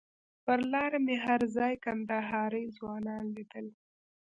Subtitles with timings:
[0.43, 3.65] پر لاره مې هر ځای کندهاري ځوانان لیدل.